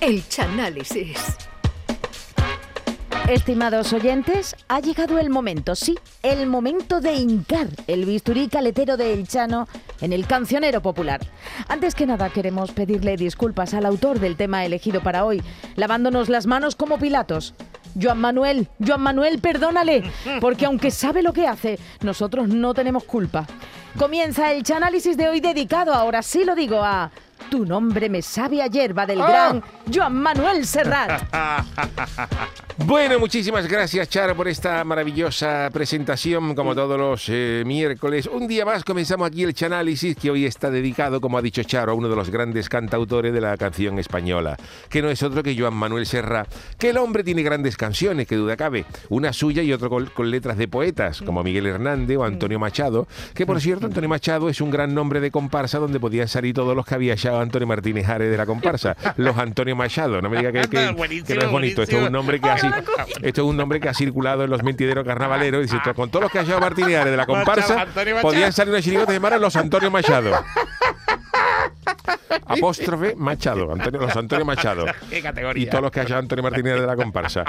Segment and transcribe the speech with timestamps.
[0.00, 1.36] El Chanálisis.
[3.28, 9.12] Estimados oyentes, ha llegado el momento, sí, el momento de hincar el bisturí caletero de
[9.12, 9.68] El Chano
[10.00, 11.20] en el cancionero popular.
[11.68, 15.42] Antes que nada, queremos pedirle disculpas al autor del tema elegido para hoy,
[15.76, 17.54] lavándonos las manos como Pilatos.
[18.00, 20.02] Joan Manuel, Joan Manuel, perdónale,
[20.40, 23.46] porque aunque sabe lo que hace, nosotros no tenemos culpa.
[23.98, 27.10] Comienza el Chanálisis de hoy dedicado, ahora sí lo digo, a
[27.50, 29.60] Tu nombre me sabe a hierba del gran
[29.92, 31.22] Joan Manuel Serrat.
[32.86, 38.26] Bueno, muchísimas gracias, Charo, por esta maravillosa presentación, como todos los eh, miércoles.
[38.26, 41.92] Un día más comenzamos aquí el Chanálisis, que hoy está dedicado, como ha dicho Charo,
[41.92, 44.56] a uno de los grandes cantautores de la canción española,
[44.88, 46.46] que no es otro que Joan Manuel Serra,
[46.78, 50.30] que el hombre tiene grandes canciones, que duda cabe, una suya y otra con, con
[50.30, 54.62] letras de poetas, como Miguel Hernández o Antonio Machado, que por cierto, Antonio Machado es
[54.62, 58.30] un gran nombre de comparsa donde podían salir todos los que había Antonio Martínez Ares
[58.30, 60.76] de la comparsa, los Antonio Machado, no me diga que, que-
[61.26, 62.66] que no es bonito, esto es un nombre que así
[63.22, 65.62] esto es un nombre que ha circulado en los mentideros carnavaleros.
[65.62, 67.74] Dice, con todos los que ha llevado Martínez Ares de la comparsa,
[68.22, 70.32] podían salir unos chirigotes de Mara los Antonio Machado.
[72.46, 74.86] Apóstrofe Machado, Antonio, los Antonio Machado.
[75.10, 75.62] Qué categoría.
[75.62, 77.44] Y todos los que ha llevado Antonio Martínez de la comparsa.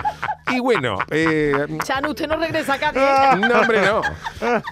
[0.52, 3.02] Y bueno, eh, Chano, usted no regresa a Cádiz.
[3.50, 4.02] no, hombre, no.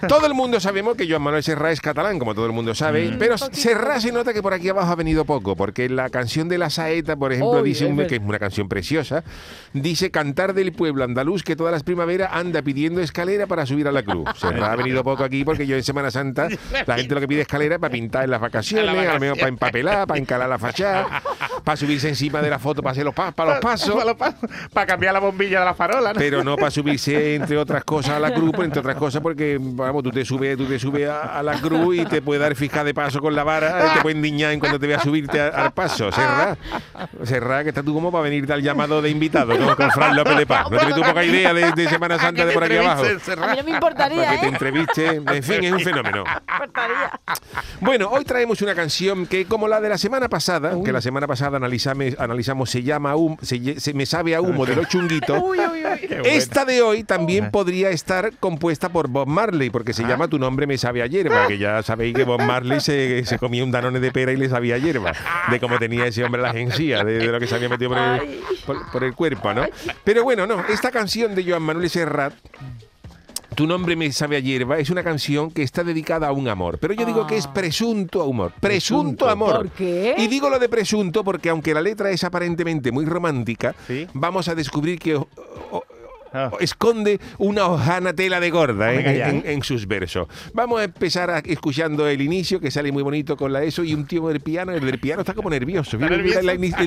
[0.08, 3.14] Todo el mundo sabemos que Joan Manuel Serra es catalán, como todo el mundo sabe,
[3.18, 6.48] pero Serra se nota que por aquí abajo ha venido poco, porque en la canción
[6.48, 9.22] de la saeta, por ejemplo, dice un- que es una canción preciosa,
[9.72, 13.92] dice cantar del pueblo andaluz que todas las primaveras anda pidiendo escalera para subir a
[13.92, 14.28] la cruz.
[14.36, 16.48] Serra ha venido poco aquí porque yo en Semana Santa
[16.86, 19.36] la gente lo que pide escalera es para pintar en las vacaciones, a lo mejor
[19.38, 21.22] para empapelar, para encalar la fachada,
[21.70, 23.94] para subirse encima de la foto, para hacer los, pa- para los pasos.
[24.74, 26.18] Para cambiar la bombilla de la farola, ¿no?
[26.18, 30.02] Pero no para subirse, entre otras cosas, a la cruz, entre otras cosas, porque, vamos,
[30.02, 32.82] tú te subes, tú te subes a, a la cruz y te puede dar fija
[32.82, 35.46] de paso con la vara, y te puede endiñar en cuando te veas subirte a-
[35.48, 36.10] al paso.
[36.10, 36.56] Serra,
[37.22, 39.76] Serra, que estás tú como para venirte al llamado de invitado, ¿no?
[39.76, 40.68] con Fran López de Paz.
[40.72, 43.04] No tienes tú poca idea de, de Semana Santa de por aquí abajo.
[43.04, 44.48] A mí no me Para importaría, que te ¿eh?
[44.48, 46.24] entreviste, en fin, es un fenómeno.
[47.80, 51.28] Bueno, hoy traemos una canción que, como la de la semana pasada, que la semana
[51.28, 55.40] pasada analizame- analizamos, se llama hum- se, me sabe a humo de los chunguitos.
[55.44, 56.20] Uy, uy, uy.
[56.24, 60.66] Esta de hoy también podría estar compuesta por Bob Marley, porque se llama Tu nombre
[60.66, 64.00] me sabe a hierba, que ya sabéis que Bob Marley se, se comía un danone
[64.00, 65.12] de pera y le sabía hierba,
[65.50, 67.98] de cómo tenía ese hombre la gencía, de, de lo que se había metido por
[67.98, 69.66] el, por, por el cuerpo, ¿no?
[70.04, 72.34] Pero bueno, no, esta canción de Joan Manuel Serrat
[73.60, 76.78] tu nombre me sabe a hierba es una canción que está dedicada a un amor.
[76.78, 78.52] Pero yo digo que es presunto amor.
[78.58, 79.54] Presunto amor.
[79.54, 80.14] ¿Por qué?
[80.16, 84.06] Y digo lo de presunto porque aunque la letra es aparentemente muy romántica, Sí.
[84.14, 85.28] vamos a descubrir que o-
[85.72, 85.84] o-
[86.32, 86.50] Ah.
[86.60, 88.96] esconde una hojana tela de gorda ¿eh?
[88.96, 89.28] Venga ya.
[89.28, 90.26] en, en sus versos.
[90.54, 93.92] Vamos a empezar a- escuchando el inicio que sale muy bonito con la eso y
[93.92, 94.72] un tío del piano.
[94.72, 95.98] El del piano está como nervioso.
[95.98, 96.22] Mira el,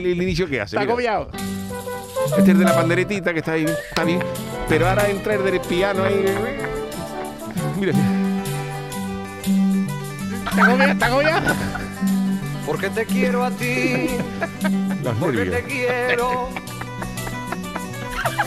[0.07, 0.75] el inicio que hace.
[0.77, 1.29] Está agobiado.
[2.37, 4.21] Este es de la panderetita que está ahí, está bien.
[4.67, 6.25] Pero ahora entra el del piano ahí.
[7.79, 7.93] Mira,
[10.87, 11.53] Está agobiado.
[12.65, 14.07] Porque te quiero a ti,
[15.03, 16.49] los porque te quiero.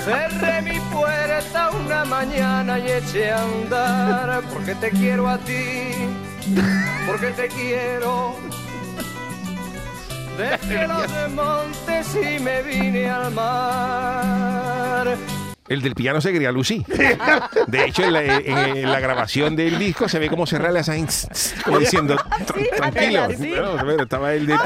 [0.04, 4.42] Cerré mi puerta una mañana y eché a andar.
[4.52, 5.90] Porque te quiero a ti,
[7.06, 8.36] porque te quiero.
[10.36, 15.16] Dejé los montes y me vine al mar.
[15.68, 16.84] El del piano se quería Lucy.
[17.66, 20.86] De hecho, en la, en- en la grabación del disco se ve cómo cerrar las
[21.64, 23.22] como diciendo, "Tran- tranquilo.
[23.24, 23.50] así.
[23.50, 24.56] No, bueno, estaba el de...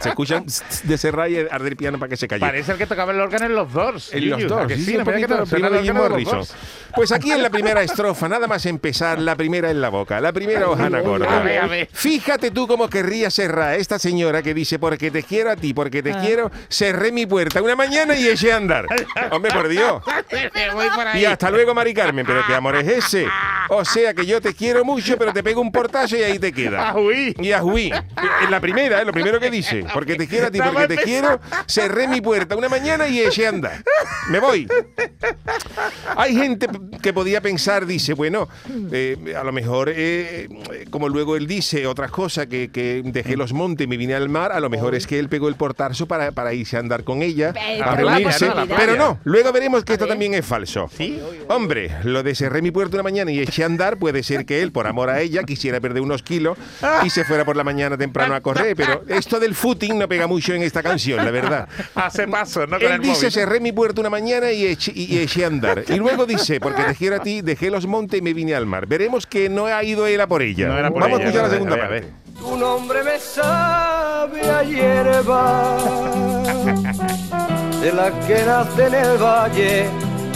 [0.00, 0.44] Se escuchan
[0.84, 2.40] de cerrar y arder el piano para que se calle.
[2.40, 4.12] Parece el que tocaba el órgano en los dos.
[4.12, 5.72] En los dos, que sí, sí, sí, un mira que poquito, te- suena primo el
[5.72, 6.56] de Jim órgano de los Morrison.
[6.94, 10.32] Pues aquí en la primera estrofa, nada más empezar, la primera en la boca, la
[10.32, 11.40] primera hojana gorda.
[11.40, 11.88] a ver, a ver.
[11.92, 16.02] Fíjate tú cómo querría cerrar esta señora que dice, porque te quiero a ti, porque
[16.02, 18.86] te quiero, cerré mi puerta una mañana y eché a andar.
[19.30, 20.02] Hombre, por Dios.
[21.14, 23.26] Y hasta luego, Mari Carmen, pero qué amor es ese.
[23.68, 26.52] O sea que yo te quiero mucho, pero te pego un portazo y ahí te
[26.52, 26.88] queda.
[26.90, 27.34] Ajuí.
[27.38, 27.92] Y ajuí.
[28.42, 29.84] En la primera, es lo primero que dice.
[29.92, 33.46] Porque te quiero a ti, porque te quiero, cerré mi puerta una mañana y eché
[33.46, 33.84] a andar.
[34.30, 34.68] Me voy.
[36.16, 36.68] Hay gente
[37.02, 38.48] que podía pensar, dice, bueno,
[38.92, 40.48] eh, a lo mejor, eh,
[40.90, 44.28] como luego él dice otras cosas, que, que dejé los montes y me vine al
[44.28, 47.04] mar, a lo mejor es que él pegó el portazo para, para irse a andar
[47.04, 48.50] con ella, Pero a reunirse.
[48.76, 50.90] Pero no, luego veremos que esto también es falso.
[50.96, 51.20] ¿Sí?
[51.48, 54.62] Hombre, lo de cerré mi puerta una mañana y eché a andar puede ser que
[54.62, 56.56] él, por amor a ella, quisiera perder unos kilos
[57.04, 60.26] y se fuera por la mañana temprano a correr, pero esto del footing no pega
[60.26, 61.68] mucho en esta canción, la verdad.
[61.94, 62.78] Hace paso, ¿no?
[62.78, 63.32] Con Él el dice, móvil.
[63.32, 65.84] cerré mi puerta una mañana y eché, y eché a andar.
[65.88, 68.66] Y luego dice, porque te quiero a ti, dejé los montes y me vine al
[68.66, 68.86] mar.
[68.86, 70.68] Veremos que no ha ido él a por ella.
[70.68, 72.28] No era por Vamos ella, a escuchar la a ver, segunda a ver, a parte.
[72.38, 75.78] Tu nombre me sabe sabe a hierba,
[77.80, 79.86] de la que nace en el valle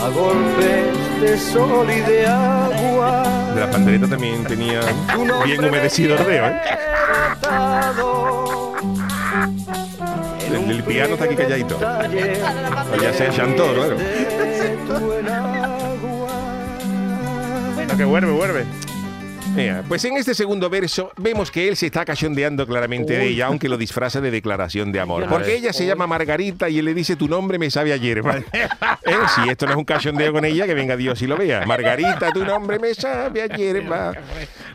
[0.02, 3.52] a golpes de sol y de agua.
[3.54, 4.80] De la pandereta también tenía
[5.44, 6.60] bien humedecido el dedo, ¿eh?
[10.68, 11.78] El piano está aquí calladito.
[11.78, 13.96] Pues ya se chantó, claro.
[17.88, 18.64] No, que vuelve, vuelve.
[19.54, 23.46] Mira, pues en este segundo verso vemos que él se está cachondeando claramente de ella,
[23.46, 25.28] aunque lo disfraza de declaración de amor.
[25.28, 28.38] Porque ella se llama Margarita y él le dice tu nombre me sabe a hierba.
[28.52, 28.66] ¿Eh?
[29.34, 31.66] Si esto no es un cachondeo con ella, que venga Dios y lo vea.
[31.66, 34.14] Margarita, tu nombre me sabe a hierba.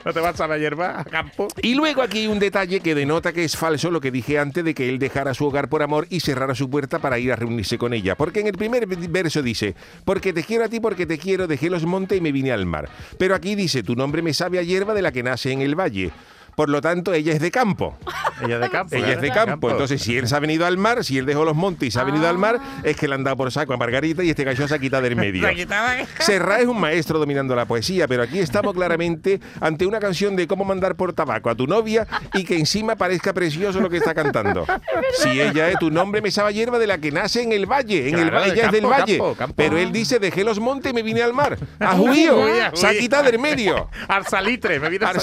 [0.08, 1.50] No te vas a la hierba campo.
[1.62, 4.64] Y luego aquí hay un detalle que denota que es falso lo que dije antes
[4.64, 7.36] de que él dejara su hogar por amor y cerrara su puerta para ir a
[7.36, 8.16] reunirse con ella.
[8.16, 9.76] Porque en el primer verso dice,
[10.06, 12.66] porque te quiero a ti, porque te quiero, dejé los montes y me vine al
[12.66, 12.88] mar.
[13.18, 15.76] Pero aquí dice, tu nombre me sabe a hierba de la que nace en el
[15.76, 16.14] valle.
[16.58, 17.96] Por lo tanto, ella es de campo.
[18.44, 18.96] Ella de campo.
[18.96, 19.70] Ella es de campo.
[19.70, 22.00] Entonces, si él se ha venido al mar, si él dejó los montes y se
[22.00, 24.44] ha venido al mar, es que le han dado por saco a Margarita y este
[24.44, 25.48] gallo se ha quitado del medio.
[26.20, 30.48] Serra es un maestro dominando la poesía, pero aquí estamos claramente ante una canción de
[30.48, 34.16] cómo mandar por tabaco a tu novia y que encima parezca precioso lo que está
[34.16, 34.66] cantando.
[35.20, 38.10] Si ella es tu nombre me sabe hierba de la que nace en el valle,
[38.10, 39.56] en el valle, ella es del campo, valle, campo, campo.
[39.56, 41.58] pero él dice dejé los montes y me vine al mar.
[41.80, 43.90] A judío, se ha quitado del medio.
[44.08, 45.18] Al salitre, me viene al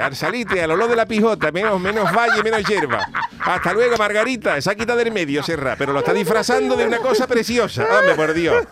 [0.00, 3.06] Arsalitre, arsalitre, al olor de la pijota, menos, menos valle, menos hierba.
[3.40, 6.98] Hasta luego, Margarita, se ha quitado del medio, Serra, pero lo está disfrazando de una
[6.98, 7.84] cosa preciosa.
[7.84, 8.64] Hombre, por Dios.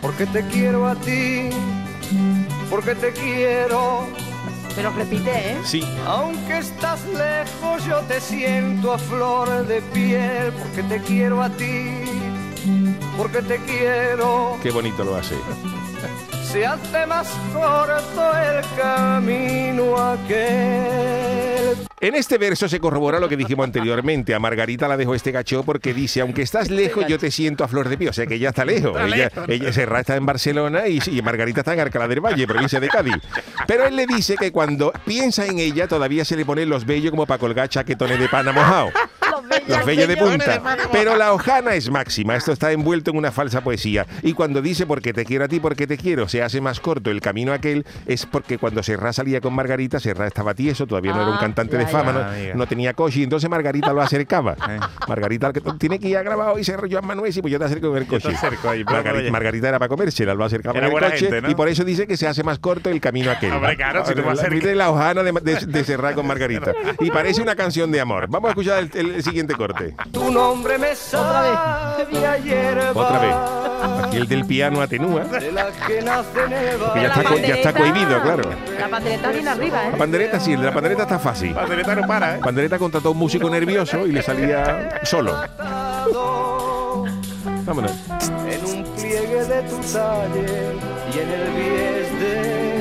[0.00, 1.50] Porque te quiero a ti,
[2.70, 4.06] porque te quiero.
[4.76, 5.56] Pero repite, ¿eh?
[5.64, 10.52] Sí, Aunque estás lejos, yo te siento a flor de piel.
[10.52, 12.02] Porque te quiero a ti,
[13.16, 14.58] porque te quiero.
[14.62, 15.36] qué bonito lo hace.
[16.50, 18.64] Se hace más corto el
[20.14, 20.93] camino aquel.
[22.04, 24.34] En este verso se corrobora lo que dijimos anteriormente.
[24.34, 27.68] A Margarita la dejó este gacho porque dice, aunque estás lejos, yo te siento a
[27.68, 28.10] flor de pie.
[28.10, 28.94] O sea que ella está lejos.
[29.00, 32.78] Ella, ella Serra está en Barcelona y, y Margarita está en Alcalá del Valle, provincia
[32.78, 33.14] de Cádiz.
[33.66, 37.10] Pero él le dice que cuando piensa en ella, todavía se le ponen los vellos
[37.10, 38.90] como para colgar chaquetones de pana mojado.
[39.68, 40.62] Los vellos de punta.
[40.92, 42.36] Pero la hojana es máxima.
[42.36, 44.06] Esto está envuelto en una falsa poesía.
[44.22, 47.10] Y cuando dice porque te quiero a ti, porque te quiero, se hace más corto
[47.10, 51.22] el camino aquel, es porque cuando Serra salía con Margarita, Serra estaba tieso, todavía no
[51.22, 52.18] era un Ah, cantante de fama, ya.
[52.18, 54.56] no, Ah, no tenía coche, y entonces Margarita lo acercaba.
[55.08, 57.64] Margarita que tiene que ir a grabar y Serra Joan Manuel, y pues yo te
[57.64, 58.28] acerco con el coche.
[58.28, 59.30] te acerco ahí, pero Margarita.
[59.32, 61.50] Margarita era para comérsela, lo acercaba Era con el buena coche, gente, ¿no?
[61.50, 63.52] y por eso dice que se hace más corto el camino aquel.
[63.52, 64.38] Hombre, claro, si tú vas
[64.74, 66.72] La- hojana de, de, de Serra con Margarita.
[67.00, 68.26] Y parece una canción de amor.
[68.28, 69.94] Vamos a escuchar el- siguiente corte.
[70.12, 72.90] Tu nombre me sabe a hierba.
[72.94, 73.63] Otra vez.
[74.04, 75.24] Aquí el del piano atenúa.
[75.24, 78.50] De la que ya está, co- ya está cohibido, claro.
[78.78, 79.94] La pandereta viene arriba, La ¿eh?
[79.98, 81.54] pandereta sí, el de la pandereta está fácil.
[81.54, 82.40] La pandereta no para, ¿eh?
[82.42, 85.34] Pandereta contrató a un músico nervioso y le salía solo.
[87.66, 87.92] Vámonos.
[88.48, 90.76] en un pliegue de tu talle
[91.14, 92.73] y en el de.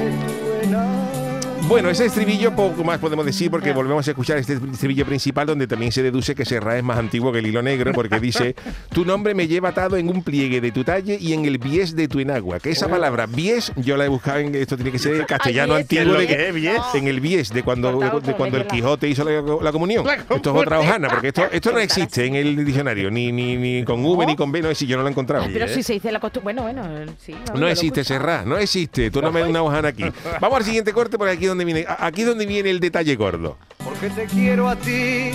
[1.68, 5.66] Bueno, ese estribillo poco más podemos decir porque volvemos a escuchar este estribillo principal donde
[5.66, 8.56] también se deduce que Serra es más antiguo que el hilo negro porque dice
[8.94, 11.96] tu nombre me lleva atado en un pliegue de tu talle y en el bies
[11.96, 12.60] de tu enagua.
[12.60, 16.14] Que esa palabra bies yo la he buscado en esto tiene que ser castellano antiguo
[16.16, 16.82] de ¿Qué es lo que bies?
[16.96, 18.68] en el bies de cuando de cuando el.
[18.68, 20.06] Quijote hizo la, la comunión.
[20.06, 23.56] La Esto es otra hojana porque esto esto no existe en el diccionario ni ni,
[23.56, 25.46] ni con V ni con B no es si yo no lo he encontrado.
[25.52, 26.54] Pero si se dice la costumbre.
[26.54, 26.84] Bueno, bueno,
[27.26, 27.34] sí.
[27.54, 28.04] No lo existe.
[28.04, 29.10] Serra, no existe.
[29.10, 30.04] Tú no me das una hojana aquí.
[30.42, 31.86] Vamos al siguiente corte por aquí donde viene.
[31.88, 33.58] Aquí es donde viene el detalle gordo.
[33.84, 35.32] Porque te quiero a ti,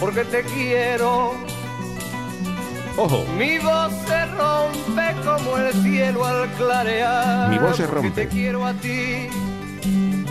[0.00, 1.32] porque te quiero.
[2.98, 3.24] Ojo.
[3.38, 7.50] Mi voz se rompe como el cielo al clarear.
[7.50, 8.22] Mi voz se Porque rompe.
[8.24, 9.28] te quiero a ti,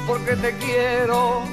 [0.07, 1.43] porque te quiero.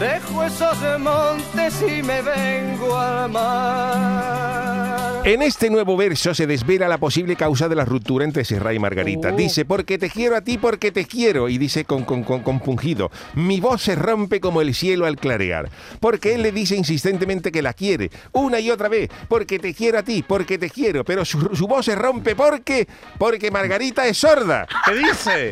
[0.00, 5.22] Dejo esos montes y me vengo al mar.
[5.24, 8.78] En este nuevo verso se desvela la posible causa de la ruptura entre Serra y
[8.78, 9.30] Margarita.
[9.32, 9.36] Oh.
[9.36, 11.48] Dice, porque te quiero a ti, porque te quiero.
[11.48, 15.68] Y dice con, con, con- compungido, mi voz se rompe como el cielo al clarear.
[15.98, 19.98] Porque él le dice insistentemente que la quiere, una y otra vez, porque te quiero
[19.98, 21.04] a ti, porque te quiero.
[21.04, 22.86] Pero su, su voz se rompe porque,
[23.18, 24.68] porque Margarita es sorda.
[24.84, 25.50] ¿Qué dice?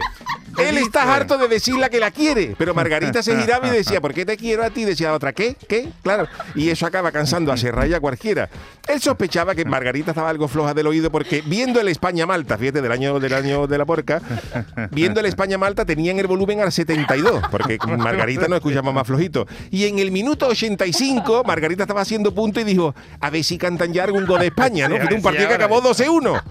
[0.56, 4.00] ¿Qué Él está harto de decirla que la quiere, pero Margarita se giraba y decía,
[4.00, 4.84] ¿por qué te quiero a ti?
[4.84, 5.56] Decía la otra, ¿qué?
[5.68, 5.88] ¿Qué?
[6.02, 6.26] Claro.
[6.54, 8.48] Y eso acaba cansando a Serra y a cualquiera.
[8.88, 12.92] Él sospechaba que Margarita estaba algo floja del oído porque viendo el España-Malta, fíjate, del
[12.92, 14.20] año, del año de la porca,
[14.90, 19.46] viendo el España-Malta tenían el volumen al 72, porque Margarita no escuchaba más flojito.
[19.70, 23.92] Y en el minuto 85, Margarita estaba haciendo punto y dijo, a ver si cantan
[23.92, 24.96] ya algún gol de España, ¿no?
[24.96, 26.42] Fue un partido que acabó 12-1.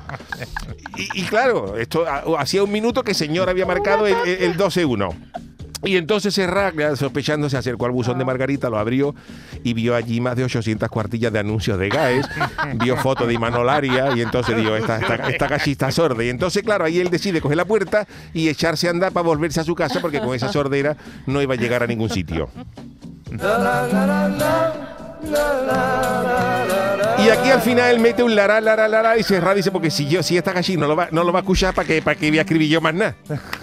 [0.95, 2.05] Y, claro, esto
[2.37, 5.13] hacía un minuto que señor había marcado el, el- el 12-1.
[5.85, 9.13] Y entonces Serrat, ya sospechando, se acercó al buzón de Margarita, lo abrió
[9.65, 12.25] y vio allí más de 800 cuartillas de anuncios de GAES,
[12.75, 16.23] vio fotos de Imanolaria y entonces dijo, esta, esta, esta cachista sorda.
[16.23, 19.59] Y entonces, claro, ahí él decide coger la puerta y echarse a andar para volverse
[19.59, 20.95] a su casa porque con esa sordera
[21.25, 22.47] no iba a llegar a ningún sitio.
[27.25, 30.09] Y aquí al final él mete un lara, lara, lara y Serrat dice, porque si
[30.09, 32.17] yo, si esta gallina no lo va, no lo va a escuchar, ¿para qué, para
[32.19, 33.15] qué voy a escribir yo más nada?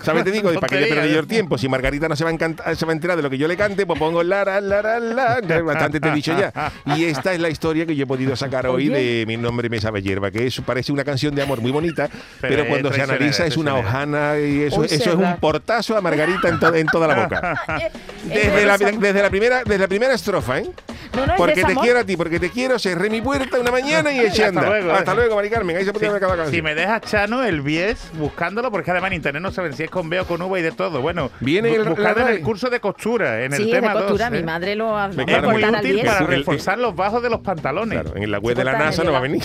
[0.02, 0.24] ¿Sabes?
[0.24, 1.58] Te digo, ¿para qué voy a perder yo el tiempo?
[1.58, 3.46] Si Margarita no se va, a encantar- se va a enterar de lo que yo
[3.46, 5.62] le cante, pues pongo lara, lara, lara.
[5.62, 6.72] Bastante te he dicho ya.
[6.96, 9.78] Y esta es la historia que yo he podido sacar hoy de Mi nombre me
[9.78, 12.08] sabe hierba, que eso parece una canción de amor muy bonita,
[12.40, 15.96] pero, Pero es cuando se analiza es una hojana y eso, eso es un portazo
[15.98, 17.60] a Margarita en, to- en toda la boca.
[18.24, 20.70] Desde la, desde, la primera, desde la primera estrofa, ¿eh?
[21.14, 23.70] No, no, es Porque te quiero a ti, porque te quiero, cerré mi puerta una
[23.72, 24.66] mañana y eché a Hasta andar.
[24.68, 25.14] luego, Hasta eh.
[25.16, 25.76] luego, Mari Carmen.
[25.76, 26.54] Ahí se puede Si, ver cada canción.
[26.54, 29.90] si me dejas Chano el bies buscándolo, porque además en internet no saben si es
[29.90, 31.00] con B o con V y de todo.
[31.00, 34.24] Bueno, Viene el- la- en el curso de costura, en el Sí, tema de costura,
[34.26, 34.42] 2, mi ¿eh?
[34.44, 38.00] madre lo ha Es muy útil para reforzar los bajos de los pantalones.
[38.02, 39.42] Claro, en la web de la NASA no va a venir.